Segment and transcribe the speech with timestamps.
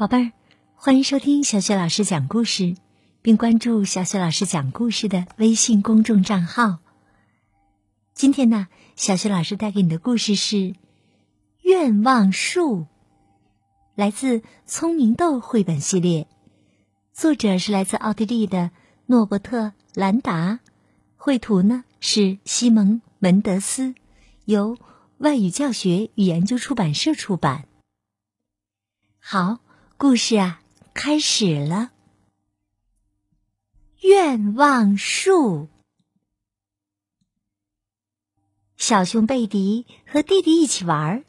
[0.00, 0.32] 宝贝儿，
[0.76, 2.74] 欢迎收听小雪老师讲故事，
[3.20, 6.78] 并关注小雪老师讲故事的微信公众账号。
[8.14, 10.56] 今天呢，小雪老师带给你的故事是
[11.60, 12.78] 《愿望树》，
[13.94, 16.26] 来自《聪明豆》绘本系列，
[17.12, 18.70] 作者是来自奥地利的
[19.04, 20.60] 诺伯特·兰达，
[21.18, 23.94] 绘图呢是西蒙·门德斯，
[24.46, 24.78] 由
[25.18, 27.66] 外语教学与研究出版社出版。
[29.18, 29.58] 好。
[30.00, 30.62] 故事啊，
[30.94, 31.90] 开始了。
[34.00, 35.68] 愿望树，
[38.78, 41.24] 小熊贝迪和弟弟一起玩儿。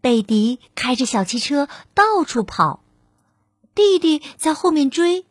[0.00, 2.84] 贝迪开着小汽车到处跑，
[3.74, 5.26] 弟弟在后面追。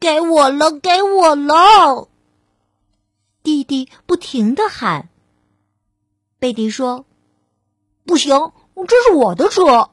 [0.00, 2.08] 给我了，给我了！
[3.44, 5.10] 弟弟不停的喊。
[6.40, 7.06] 贝迪说
[8.04, 9.92] ：“不行，这是我的车。”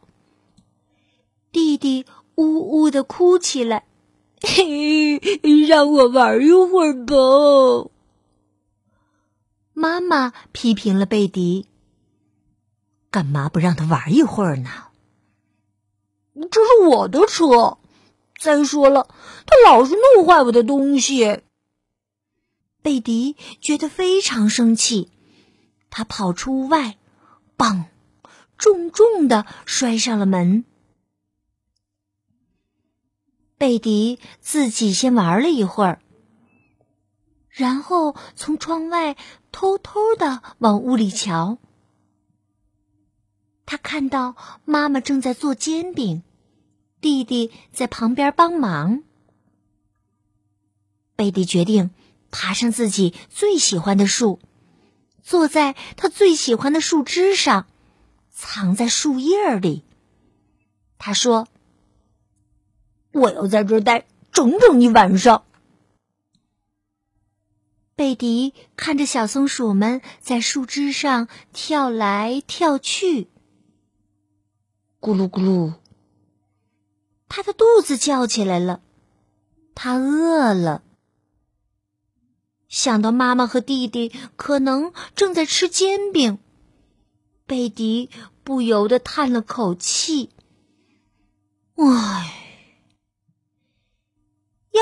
[1.56, 2.06] 弟弟
[2.36, 3.86] 呜呜的哭起来，
[4.42, 5.18] 嘿，
[5.66, 7.90] 让我玩一会儿吧。
[9.74, 11.66] 妈妈批评了贝迪
[13.10, 14.70] ：“干嘛不让他玩一会儿呢？”
[16.52, 17.78] 这是我的车。
[18.38, 19.08] 再说了，
[19.46, 21.40] 他老是弄坏我的东西。
[22.82, 25.10] 贝迪觉得非常生气，
[25.90, 26.98] 他跑出屋外，
[27.58, 27.86] 嘣，
[28.58, 30.66] 重重的摔上了门。
[33.58, 36.00] 贝迪自己先玩了一会儿，
[37.50, 39.16] 然后从窗外
[39.54, 41.58] 偷偷的往屋里瞧。
[43.66, 46.22] 他看到妈妈正在做煎饼，
[47.00, 49.04] 弟弟在旁边帮忙。
[51.16, 51.92] 贝迪决定
[52.32, 54.42] 爬上自己最喜欢的树，
[55.24, 57.68] 坐在他最喜欢的树枝上，
[58.32, 59.86] 藏在树叶里。
[60.98, 61.48] 他说。
[63.16, 65.46] 我要在这儿待整整一晚上。
[67.96, 73.30] 贝迪看着小松鼠们在树枝上跳来跳去，
[75.00, 75.76] 咕噜咕噜，
[77.30, 78.82] 他的肚子叫起来了，
[79.74, 80.84] 他饿了。
[82.68, 86.40] 想到妈妈和弟弟可能正在吃煎饼，
[87.46, 88.10] 贝迪
[88.44, 90.32] 不由得叹了口气
[91.80, 92.42] ：“唉。”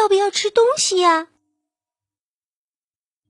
[0.03, 1.29] 要不要吃东西呀？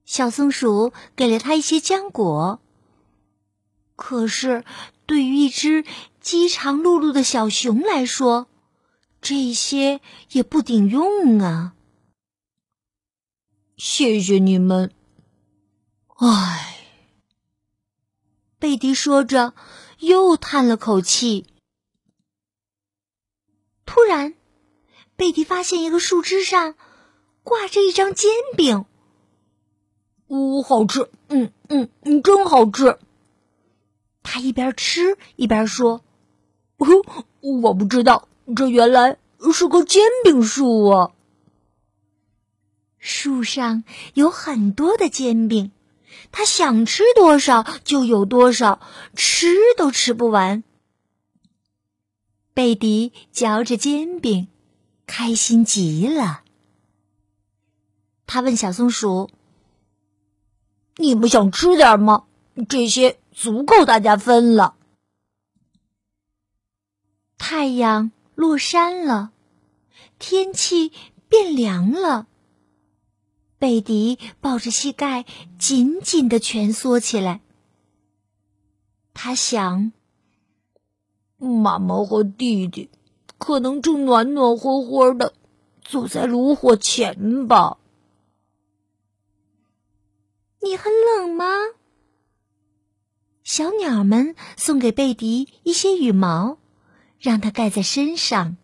[0.05, 2.59] 小松鼠给了他一些浆果。
[3.95, 4.65] 可是，
[5.05, 5.85] 对于一只
[6.19, 8.47] 饥肠辘辘的小熊来说，
[9.21, 10.01] 这些
[10.31, 11.75] 也不顶用啊。
[13.77, 14.91] 谢谢你们。
[16.15, 16.87] 唉，
[18.57, 19.53] 贝迪说着，
[19.99, 21.45] 又叹了口气。
[23.85, 24.33] 突然。
[25.23, 26.75] 贝蒂发现一个树枝上
[27.43, 28.83] 挂着一张煎饼，
[30.27, 31.09] 呜，好吃！
[31.29, 32.99] 嗯嗯嗯，真好吃。
[34.21, 36.01] 他一边吃一边说
[37.39, 39.17] ：“我不知道，这原来
[39.53, 41.11] 是个煎饼树啊！
[42.99, 43.85] 树上
[44.15, 45.71] 有很多的煎饼，
[46.33, 48.81] 他想吃多少就有多少，
[49.15, 50.65] 吃都吃不完。”
[52.53, 54.49] 贝迪嚼着煎饼。
[55.05, 56.43] 开心极了，
[58.25, 59.29] 他问小松鼠
[60.97, 62.25] ：“你们想吃点吗？
[62.69, 64.75] 这些足够大家分了。”
[67.37, 69.31] 太阳落山了，
[70.17, 70.91] 天气
[71.27, 72.27] 变凉了。
[73.59, 75.25] 贝迪抱着膝盖，
[75.59, 77.41] 紧紧的蜷缩起来。
[79.13, 79.91] 他想
[81.37, 82.89] ：“妈妈和弟弟。”
[83.43, 85.33] 可能正暖暖和和的
[85.81, 87.77] 坐在炉火前吧。
[90.61, 91.45] 你很冷吗？
[93.43, 96.57] 小鸟们送给贝迪一些羽毛，
[97.19, 98.55] 让它盖在身上。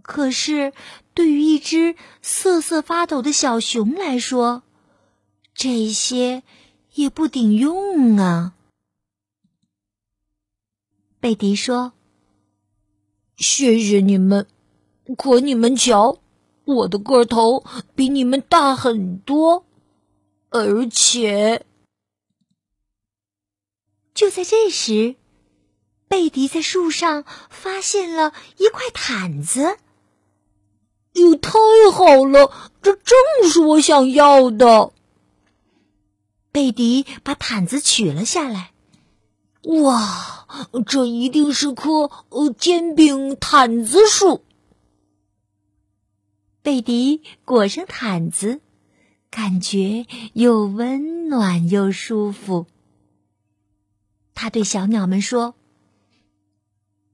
[0.00, 0.72] 可是，
[1.12, 4.62] 对于一只瑟瑟发抖的小熊来说，
[5.54, 6.44] 这些
[6.92, 8.54] 也不顶用啊。
[11.18, 11.94] 贝迪说。
[13.36, 14.46] 谢谢你们，
[15.16, 16.18] 可你们瞧，
[16.64, 17.64] 我的个头
[17.94, 19.64] 比你们大很多，
[20.50, 21.64] 而且……
[24.14, 25.16] 就在这时，
[26.06, 29.78] 贝迪在树上发现了一块毯子。
[31.14, 31.50] 哟，太
[31.92, 32.52] 好了，
[32.82, 34.92] 这正是我想要的。
[36.52, 38.73] 贝迪把毯子取了下来。
[39.64, 40.46] 哇，
[40.86, 42.10] 这一定是棵
[42.58, 44.42] 煎饼毯子树。
[46.62, 48.60] 贝迪裹上毯子，
[49.30, 52.66] 感觉又温暖又舒服。
[54.34, 55.54] 他对小鸟们说：“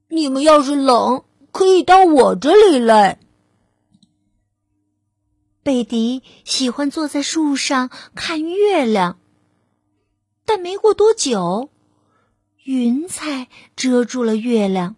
[0.09, 3.19] 你们要是冷，可以到我这里来。”
[5.63, 9.19] 贝迪喜欢坐在树上看月亮，
[10.43, 11.69] 但没过多久，
[13.11, 14.95] 菜遮住了月亮。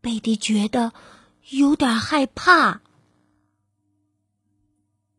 [0.00, 0.92] 贝迪觉得
[1.48, 2.82] 有点害怕。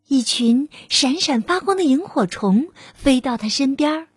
[0.07, 4.07] 一群闪闪发光的萤火虫飞到他身边，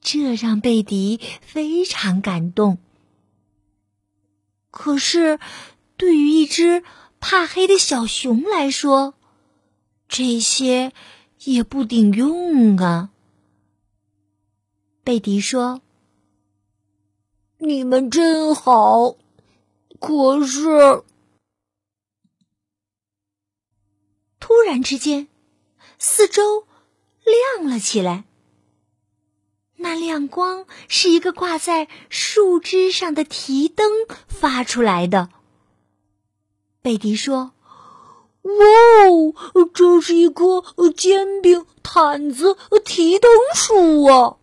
[0.00, 2.78] 这让贝迪非常感动。
[4.70, 5.38] 可是，
[5.98, 6.82] 对于一只……
[7.24, 9.14] 怕黑的小熊来说，
[10.08, 10.92] 这些
[11.44, 13.10] 也不顶用啊。
[15.04, 15.82] 贝迪说
[17.64, 19.14] ：“你们真好，
[20.00, 21.04] 可是……”
[24.40, 25.28] 突然之间，
[25.96, 26.66] 四周
[27.24, 28.24] 亮了起来。
[29.76, 33.88] 那亮光是一个挂在树枝上的提灯
[34.26, 35.28] 发出来的。
[36.82, 37.52] 贝迪说
[38.42, 38.52] ：“哇
[39.08, 39.34] 哦，
[39.72, 40.64] 这是一棵
[40.96, 44.36] 煎饼毯子提灯树啊！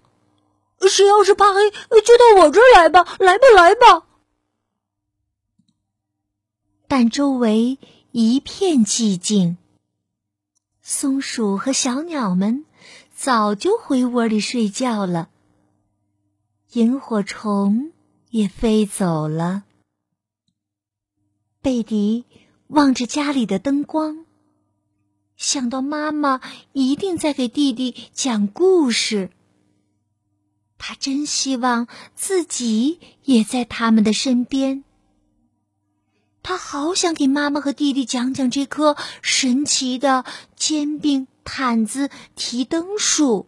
[0.87, 4.05] 谁要是怕黑，就到我这儿来吧，来吧，来吧！”
[6.87, 7.77] 但周围
[8.11, 9.57] 一片寂静，
[10.81, 12.65] 松鼠和小鸟们
[13.13, 15.29] 早就回窝里睡觉了，
[16.71, 17.91] 萤火虫
[18.29, 19.63] 也飞走了。
[21.61, 22.25] 贝迪
[22.67, 24.25] 望着家里的灯光，
[25.35, 26.41] 想到妈妈
[26.73, 29.29] 一定在给弟弟讲故事。
[30.79, 34.83] 他真希望自己也在他们的身边。
[36.41, 43.47] 他好想给妈妈和弟弟讲讲这棵神奇的煎饼毯子提灯树，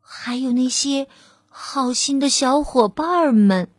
[0.00, 1.08] 还有那些
[1.48, 3.70] 好心的小伙伴们。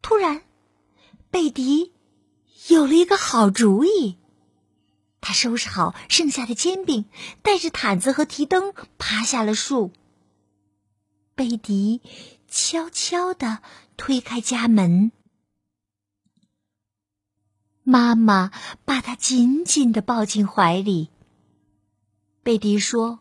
[0.00, 0.42] 突然，
[1.30, 1.92] 贝迪
[2.68, 4.18] 有了一个好主意。
[5.26, 7.04] 他收拾好剩下的煎饼，
[7.42, 9.90] 带着毯子和提灯，爬下了树。
[11.34, 12.00] 贝迪
[12.48, 13.58] 悄悄地
[13.96, 15.10] 推开家门，
[17.82, 18.52] 妈妈
[18.84, 21.10] 把他紧紧地抱进怀里。
[22.44, 23.18] 贝迪说：“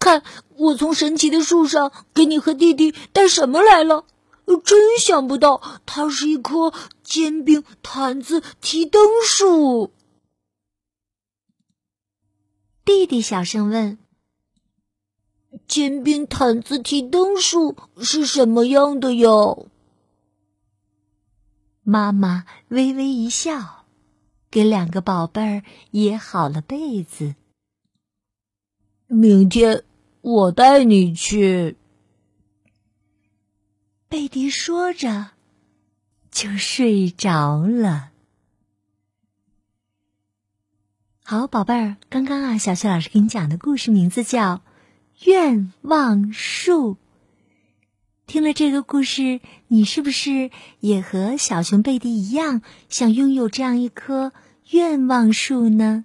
[0.00, 0.24] 看，
[0.56, 4.04] 我从神奇的树上给你和弟弟带什么来了。”
[4.64, 6.74] 真想不到，它是一棵
[7.04, 9.92] 煎饼毯子提灯树。
[12.84, 13.98] 弟弟小声问
[15.68, 19.68] ：“煎饼毯子提灯树是什么样的哟？”
[21.82, 23.86] 妈妈微微一笑，
[24.50, 25.62] 给两个宝贝儿
[25.92, 27.34] 掖好了被子。
[29.06, 29.84] 明天
[30.20, 31.76] 我带你去。
[34.08, 35.32] 贝迪说着，
[36.30, 38.09] 就睡着了。
[41.30, 44.56] 好，宝贝儿，刚刚啊，小雪老师给你讲的故事名字叫
[45.22, 46.94] 《愿望树》。
[48.26, 54.32] 听了这个故事，你是不是也和小熊贝蒂一样，想拥有这样一棵
[54.70, 56.04] 愿望树呢？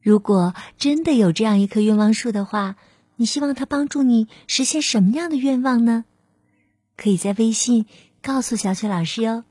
[0.00, 2.76] 如果真的有这样一棵愿望树的话，
[3.16, 6.04] 你希望它帮助你实现什么样的愿望呢？
[6.96, 7.86] 可以在微信
[8.22, 9.42] 告诉小雪老师哟。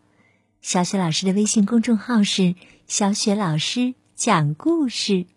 [0.61, 2.55] 小雪老师的微信公众号是
[2.87, 5.27] “小雪老师讲故事”。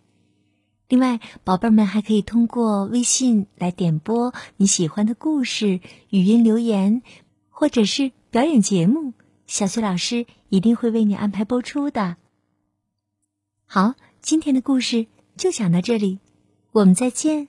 [0.88, 7.02] 另外，宝贝们还可以通过微信来点播你喜欢的故事、语音留言，
[7.50, 9.12] 或者是表演节目，
[9.46, 12.16] 小雪老师一定会为你安排播出的。
[13.66, 15.06] 好，今天的故事
[15.36, 16.20] 就讲到这里，
[16.72, 17.48] 我们再见。